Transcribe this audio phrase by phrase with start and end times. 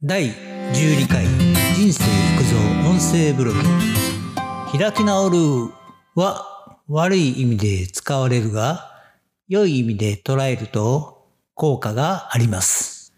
[0.00, 1.24] 第12回
[1.74, 2.04] 人生
[2.36, 2.56] 育造
[2.88, 3.58] 音声ブログ
[4.70, 5.38] 開き直る
[6.14, 8.92] は悪い意味で使われるが
[9.48, 13.12] 良い意味で捉えると効果があります。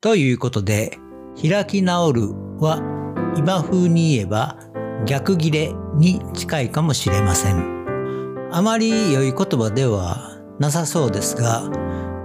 [0.00, 0.98] ということで
[1.40, 2.22] 開き直る
[2.58, 2.82] は
[3.36, 4.58] 今風に言えば
[5.06, 8.50] 逆切れに近いかもしれません。
[8.50, 11.70] あまり良い言葉ではなさそうですが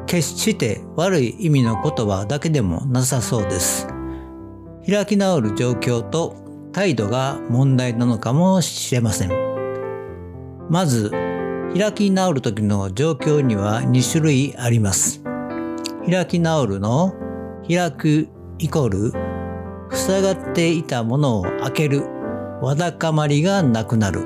[0.07, 3.98] 決して悪い意味の言葉だけでもなさそうです。
[4.90, 6.36] 開き直る状況と
[6.74, 9.30] 態度が問題なのかもしれません。
[10.68, 11.11] まず、
[11.78, 15.21] 開き直る時の状況には2種類あります。
[16.10, 17.14] 開き直るの
[17.68, 19.14] 開くイコール
[19.96, 22.04] 塞がっていたものを開ける
[22.61, 24.25] わだかまりがなくなる。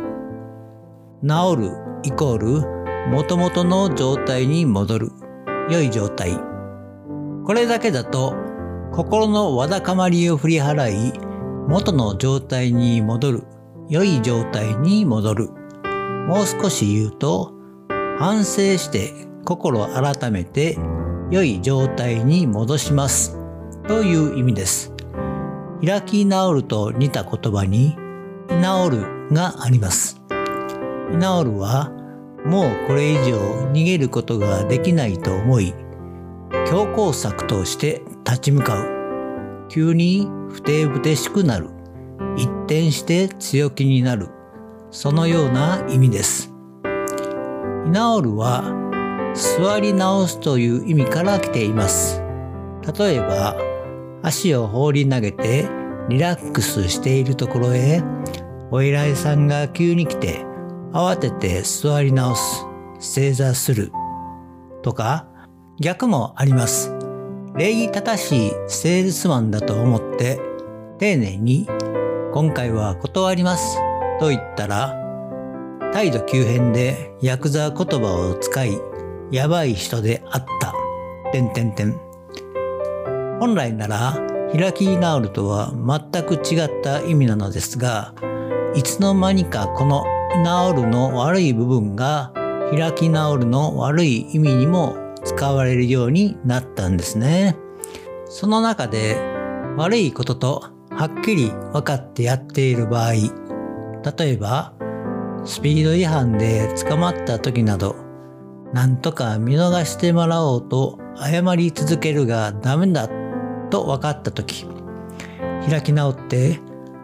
[1.28, 1.72] 治る
[2.04, 5.12] イコール元々の状態に戻る
[5.70, 6.40] 良い状態。
[7.46, 8.43] これだけだと
[8.94, 11.14] 心のわだかまりを振り払い
[11.68, 13.44] 元の状態に戻る
[13.90, 15.50] 良い状態に戻る。
[16.28, 17.54] もう少し言うと
[18.20, 19.12] 反省して
[19.46, 20.78] 心改めて
[21.32, 23.36] 良い状態に戻します。
[23.88, 24.94] という意味です。
[25.84, 27.98] 開き直ると似た言葉に
[28.52, 30.22] 居直るがあります。
[31.12, 31.90] 居直るは
[32.46, 33.40] もうこれ以上
[33.72, 35.74] 逃げることができないと思い
[36.68, 39.68] 強硬策として立ち向かう。
[39.70, 41.70] 急に不定不定しくなる。
[42.38, 44.30] 一転して強気になる。
[44.92, 46.54] そのような意味です。
[47.86, 48.64] 居直るは
[49.34, 52.22] 座り直すという意味から来ています。
[52.98, 53.56] 例えば、
[54.22, 55.68] 足を放り投げて
[56.10, 58.04] リラックスしているところへ、
[58.72, 60.46] お偉いさんが急に来て
[60.92, 62.66] 慌てて座り直す、
[63.00, 63.92] 正座する。
[64.84, 65.28] とか、
[65.84, 66.96] 逆もあります。
[67.58, 70.40] 礼儀正しいセールスマンだと思って
[70.98, 71.68] 丁寧に
[72.34, 73.78] 今回は断ります
[74.18, 74.96] と言ったら
[75.92, 78.80] 態度急変でヤクザ言葉を使い
[79.30, 80.74] やばい人であった。
[81.34, 82.00] てんてんてん。
[83.42, 84.18] 本来なら
[84.54, 88.14] 開き直るとは全く違った意味なのですが
[88.74, 90.06] いつの間にかこの
[90.44, 92.32] 直るの悪い部分が
[92.72, 97.58] 開き直るの悪い意味にも使われるようになったんですね。
[98.26, 99.16] その中で
[99.78, 104.74] 悪いこととはっきり分かってやっている場合、例えば
[105.46, 107.96] スピード違反で捕まった時など、
[108.74, 113.10] なんとか見逃してもらおうと謝り続けるがダメだ
[113.70, 114.68] と分かった時、
[115.70, 116.60] 開き直って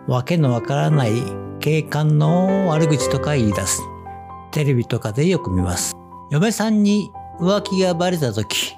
[0.07, 1.11] わけのわからない
[1.59, 3.81] 警官の悪口とか言い出す。
[4.51, 5.95] テレビとかでよく見ます。
[6.31, 8.75] 嫁さんに浮気がバレた時、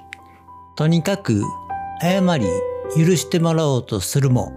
[0.76, 1.42] とにかく
[2.00, 2.46] 謝り
[2.96, 4.52] 許してもらおうとするも、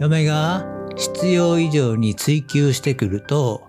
[0.00, 0.66] 嫁が
[0.96, 3.62] 必要以上に追求してくると、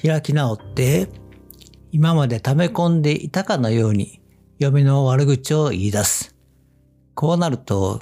[0.00, 1.08] 開き直って、
[1.90, 4.20] 今まで溜め込んでいたかのように
[4.60, 6.36] 嫁の悪口を言い出す。
[7.14, 8.00] こうなると、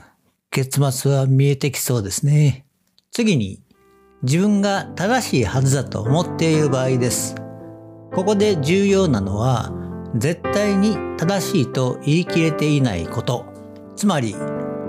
[0.51, 2.67] 結末は見えてきそうですね。
[3.13, 3.63] 次に、
[4.23, 7.35] 自分が正しいはずだと思っている場合です。
[8.13, 9.73] ここで重要なのは、
[10.17, 13.45] 絶対に正しいと言い切れていないこと。
[13.97, 14.35] つまり、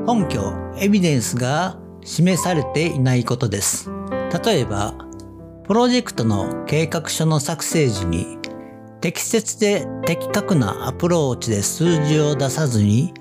[0.07, 3.89] 根拠、エビデンスが示されていないことです。
[4.45, 4.93] 例えば、
[5.65, 8.37] プロジェクトの計画書の作成時に、
[9.01, 13.13] 適切で的確なアプローチで数字を出さずに、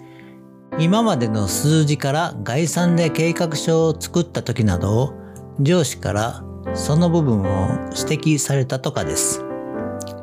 [0.78, 5.14] 今までの数字から概算で計画書を作った時など、
[5.60, 6.44] 上司から
[6.74, 9.44] その部分を指摘されたとかです。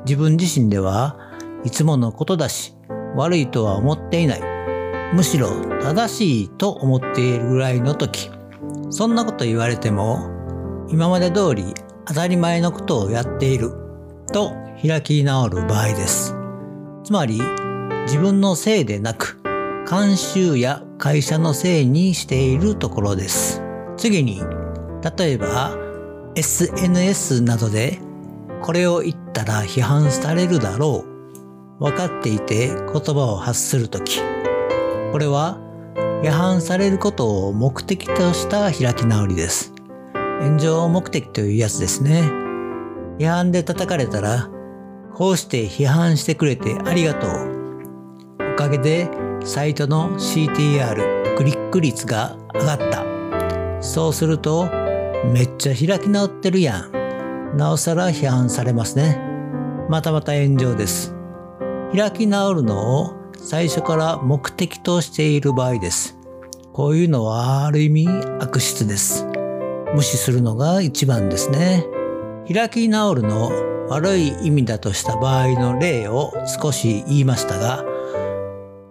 [0.06, 1.18] 自分自身では
[1.66, 2.76] いつものことだし
[3.16, 4.42] 悪いとは思っていない。
[5.14, 5.50] むしろ
[5.81, 8.30] 正しいと思っているぐらいの時、
[8.90, 10.30] そんなこと言われても
[10.90, 11.74] 今まで通り
[12.06, 13.72] 当たり前のことをやっている
[14.31, 14.53] と
[14.86, 16.36] 開き直る場合です。
[17.03, 17.42] つまり
[18.06, 19.40] 自分のせいでなく
[19.88, 23.62] 慣習や会社のせいにしているところです。
[23.97, 24.41] 次に
[25.18, 25.78] 例えば
[26.35, 28.00] SNS などで
[28.61, 31.15] これを言ったら批判されるだろう
[31.79, 34.22] 分かっていて言葉を発するとき
[35.11, 35.59] これは
[36.23, 39.73] 批判されることを目的とした開き直りです。
[40.41, 42.22] 炎上目的というやつですね。
[43.19, 44.49] 批判で叩かれたら
[45.13, 48.53] こうして批判してくれてありがとう。
[48.53, 49.09] おかげで
[49.43, 53.05] サイトの CTR クリック率が上がった。
[53.81, 54.69] そうすると
[55.31, 57.57] めっちゃ開き直ってるやん。
[57.57, 59.17] なおさら批判されますね。
[59.89, 61.15] またまた炎上です。
[61.96, 66.18] 開き直るのを最初から目的としている場合です。
[66.74, 68.09] こういうのはある意味
[68.42, 69.26] 悪質です。
[69.94, 71.86] 無視するのが一番ですね。
[72.52, 73.50] 開き直るの
[73.88, 77.86] 悪い意味だとした場合の例を少し言いましたが、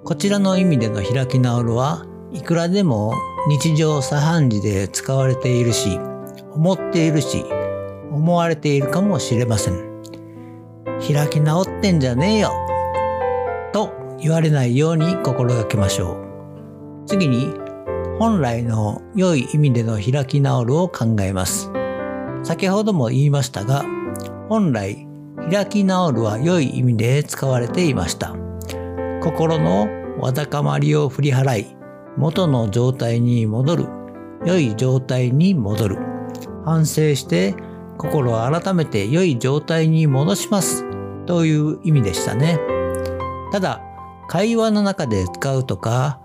[0.02, 3.12] こちらの意味での開き直るはいくらでも
[3.50, 6.00] 日常茶飯事で使われているし、
[6.54, 7.44] 思っているし、
[8.10, 10.00] 思われているかもしれません。
[11.06, 12.52] 開き直ってんじゃねえよ
[14.18, 16.12] 言われないように心がけましょ
[17.04, 17.06] う。
[17.06, 17.54] 次に、
[18.18, 21.70] 本来の良い意味での開き直るを考えます。
[22.42, 23.84] 先ほども言いましたが、
[24.48, 25.06] 本来、
[25.50, 28.34] 開き直るは良い意味で使われていました。
[29.22, 29.88] 心の
[30.20, 31.76] わだかまりを振り払い、
[32.16, 33.86] 元の状態に戻る、
[34.44, 35.98] 良い状態に戻る、
[36.64, 37.54] 反省して
[37.98, 40.84] 心を改めて良い状態に戻します
[41.26, 42.58] という意味でしたね。
[43.52, 43.80] ただ、
[44.28, 46.20] 会話の中で使うとか、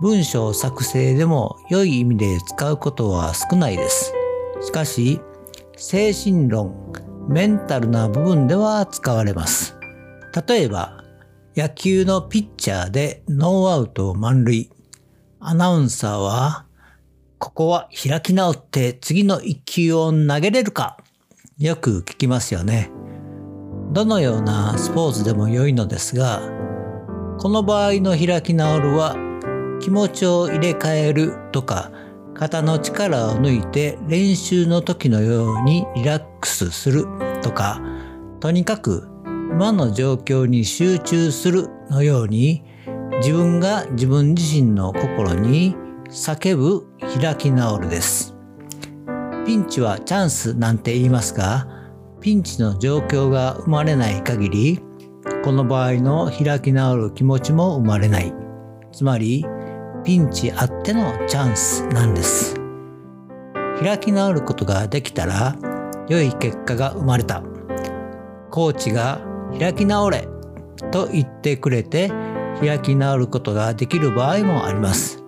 [0.00, 4.14] 文章作成でも良い意味で使うことは少ないです。
[4.62, 5.20] しかし、
[5.76, 6.74] 精神論、
[7.28, 9.76] メンタルな部分では使われます。
[10.48, 11.04] 例えば、
[11.56, 14.70] 野球のピッチャーでノーアウト満塁。
[15.40, 16.66] アナウンサーは、
[17.38, 20.98] ここは開き直って次の一球を投げれるか
[21.58, 22.90] よく聞きますよね。
[23.92, 26.42] どのようなスポーツでも良いのですが、
[27.40, 29.16] この場合の開き直るは
[29.80, 31.90] 気持ちを入れ替えるとか、
[32.34, 37.06] 肩の力を抜いて練習の時のようにリラックスする
[37.42, 37.80] とか、
[38.40, 42.62] とにかく今の状況に集中するのように
[43.22, 45.74] 自分が自分自身の心に
[46.10, 46.86] 叫ぶ
[47.22, 48.36] 開き直るです。
[49.46, 51.66] ピンチはチャンスなんて言いますが、
[52.20, 54.89] ピンチの状況が生まれない限り、
[55.42, 58.32] この場合の開き直る気持ちも生まれない。
[58.92, 59.46] つまり、
[60.04, 62.56] ピンチあってのチャンスなんです。
[63.80, 65.56] 開き直ることができたら、
[66.08, 67.42] 良い結果が生まれた。
[68.50, 69.22] コーチが
[69.58, 70.28] 開き直れ
[70.90, 72.12] と言ってくれて、
[72.60, 75.24] 開き直ることができる場合もあります。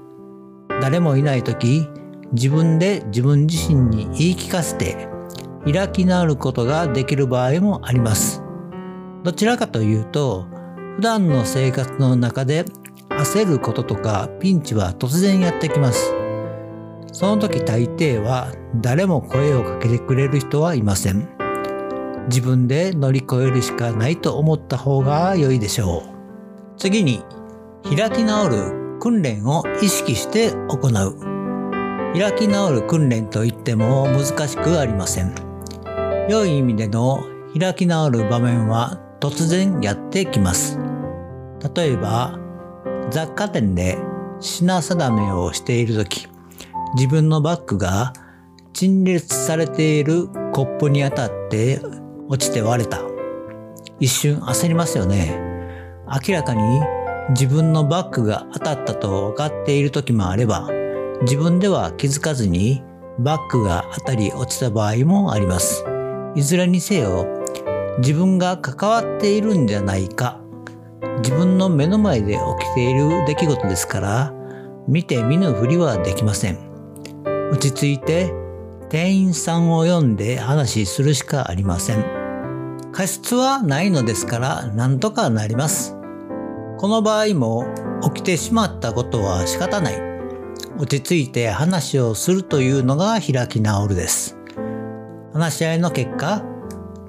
[0.82, 1.88] 誰もいない時、
[2.32, 5.08] 自分で自分自身に言い聞かせて
[5.70, 8.41] 開き直ることができる場合もあります。
[9.24, 10.46] どちらかというと、
[10.96, 12.64] 普段の生活の中で
[13.08, 16.12] 焦ることとかピンチは突然やってきます。
[17.12, 21.28] その時大抵は誰も声をかけてくれる人はいません。
[22.28, 26.02] 自分で乗り越えるしかないと思った方が良いでしょう。
[26.76, 27.22] 次に、
[27.84, 31.32] 開き直る訓練を意識して行う。
[32.18, 35.34] 開き直る訓練といっても難しくありません。
[36.28, 37.24] 良い意味での
[37.58, 40.80] 開き直る場面は突然やってきます。
[41.76, 42.40] 例えば、
[43.10, 43.96] 雑貨店で
[44.40, 46.26] 品定めをしているとき、
[46.96, 48.14] 自分のバッグが
[48.72, 51.80] 陳列されているコップに当たって
[52.28, 53.00] 落ちて割れた。
[54.00, 55.38] 一瞬焦りますよね。
[56.26, 56.80] 明らかに
[57.28, 60.68] 自分のバッグが当たったと分かっている時もあれば、
[61.22, 62.82] 自分では気づかずに
[63.20, 65.84] バッグが当たり落ちた場合もあります。
[66.34, 67.41] いずれにせよ、
[67.98, 70.40] 自分が関わっているんじゃないか、
[71.18, 74.34] 自分の目の前で起きている出来事ですから、
[74.88, 76.58] 見て見ぬふりはできません。
[77.52, 78.32] 落ち着いて
[78.88, 82.04] 店員さんを呼んで話するしかありません。
[82.92, 85.96] 過失はないのですから何とかなります。
[86.78, 87.66] この場合も
[88.14, 89.94] 起きてしまったことは仕方ない。
[90.78, 94.36] 落ち着いて話をするというのが開き直るです。
[95.32, 96.42] 話し合いの結果、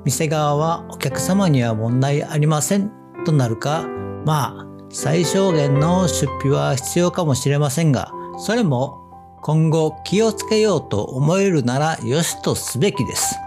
[0.06, 2.92] 店側はお客様には問題ありません
[3.26, 3.88] となるか、
[4.26, 9.00] まあ、最小限の出費は必要かもしれませんが、それも
[9.42, 13.38] 今後気をつけようと思えるなら良しとすべきです。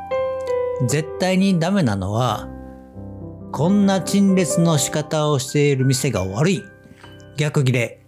[0.86, 2.48] 絶対にダメなのは、
[3.52, 6.62] こんな陳列の仕方をしている店が悪い。
[7.36, 8.02] 逆切れ。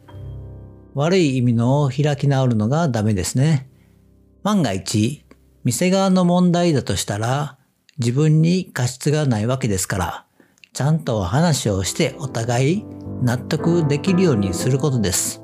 [0.94, 3.68] 悪い意味の開き直るのがダメですね。
[4.42, 5.24] 万が一、
[5.64, 7.57] 店側の問題だとしたら、
[7.98, 10.24] 自分に過失がないわけですから、
[10.72, 12.84] ちゃんと話をしてお互い
[13.22, 15.42] 納得できるようにすることです。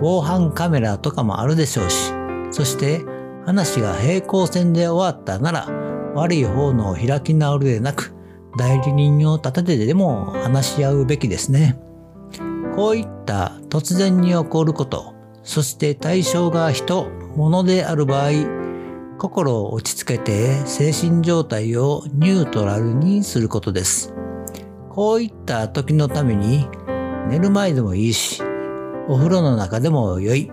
[0.00, 2.12] 防犯カメラとかもあるでしょうし、
[2.50, 3.04] そして
[3.46, 5.68] 話が平行線で終わったなら、
[6.14, 8.12] 悪い方の開き直るでなく、
[8.56, 11.78] 代理人を立ててでも話し合うべきですね。
[12.74, 18.57] こういった突然に起こること、そして対象が人、物である場合、
[19.18, 24.14] 心を落ち着けて精神状態をニュートラルにすることです。
[24.88, 26.68] こういった時のために
[27.28, 28.42] 寝る前でもいいし、
[29.08, 30.50] お風呂の中でも良い、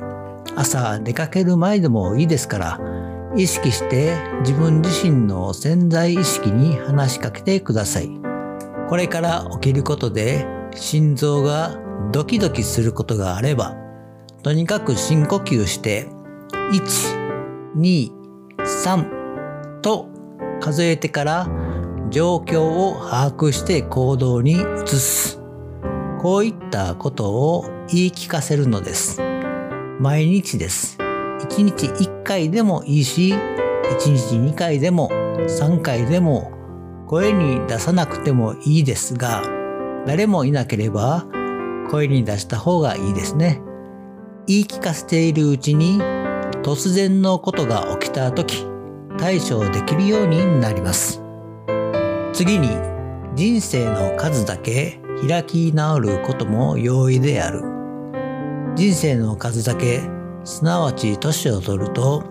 [0.56, 2.80] 朝出かける前でもいいですから
[3.36, 8.10] 意識して自分自身の潜在意識に話しかけてください。
[8.90, 11.78] これから起きることで心臓が
[12.12, 13.76] ドキドキすることがあれば
[14.44, 16.08] とにかく深呼吸して
[16.72, 18.15] 1、2、
[18.66, 20.10] 3と
[20.60, 21.48] 数えてから
[22.10, 25.40] 状況を把握して行動に移す。
[26.22, 29.22] こういったことを言い聞かせるのです。
[30.00, 30.98] 毎日です。
[31.00, 33.38] 1日1回でもいいし、1
[34.00, 36.52] 日2回でも3回でも
[37.08, 39.44] 声に出さなくてもいいですが、
[40.08, 41.26] 誰もいなければ
[41.92, 43.62] 声に出した方がいいですね。
[44.48, 46.00] 言い聞かせているうちに
[46.66, 48.66] 突然のことが起きた時
[49.20, 51.22] 対処できるようになります。
[52.34, 52.70] 次に
[53.36, 57.62] 人生の数だけ開き直ることも容易である。
[58.76, 60.02] 人生の数だけ
[60.44, 62.24] すなわち年を取ると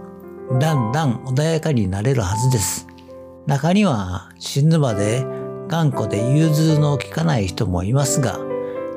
[0.58, 2.88] だんだん穏やかになれるはずです。
[3.46, 5.24] 中には死ぬまで
[5.68, 8.40] 頑固で融通の利かない人もいますが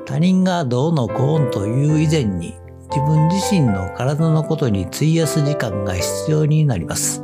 [0.07, 2.55] 他人がどうのこうのという以前に
[2.89, 7.23] 自分自身の体のことに費やす時間が必要になります。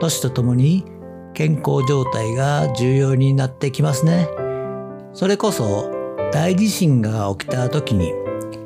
[0.00, 0.84] 年とともに
[1.34, 4.28] 健康状態が重要になってきますね。
[5.12, 5.90] それこそ
[6.32, 8.12] 大地震が起きた時に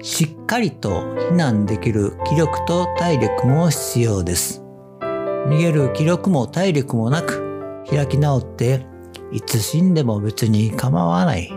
[0.03, 4.63] しっかりと避難できる気力と体力も必要です。
[5.01, 8.87] 逃げる気力も体力もなく開き直って
[9.33, 11.51] いつ死んでも別に構わない。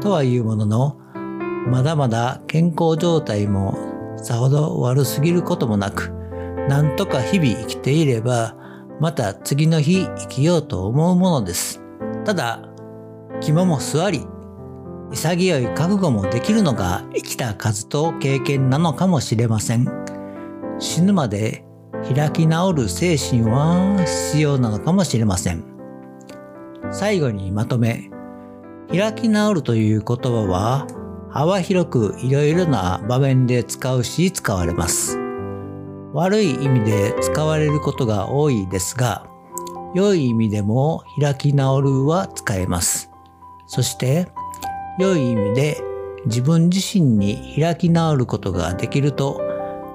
[0.00, 0.99] とはいうものの
[1.68, 3.76] まだまだ健康状態も
[4.16, 6.10] さほど悪すぎることもなく
[6.68, 8.56] なんとか日々生きていれば
[9.00, 11.82] また次の日生きようと思うものです。
[12.24, 12.68] ただ
[13.40, 14.26] 肝も座り
[15.10, 19.88] 潔い覚悟もできるのが生きた数と経験なのかもしれません。
[20.78, 21.64] 死ぬまで
[22.14, 25.64] 開き直る精神は必要なのかもしれません。
[26.90, 28.10] 最後にまとめ、
[28.90, 30.86] 開き直るという言葉は
[31.32, 35.16] 幅広くいろいろな場面で使うし使われます。
[36.12, 39.26] 悪い意味で使われることが多いですが、
[39.94, 43.10] 良い意味でも開き直るは使えます。
[43.68, 44.26] そして
[44.98, 45.80] 良い意味で
[46.26, 49.40] 自分自身に開き直ることができると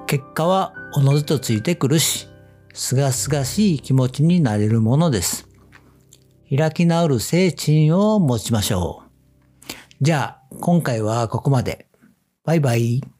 [0.06, 2.28] 結果はおのずとついてくるし、
[2.72, 5.46] すがすがしい気持ちになれるものです。
[6.48, 9.06] 開き直る精神を持ちましょう。
[10.00, 11.86] じゃあ、今回はここまで。
[12.44, 13.15] バイバイ。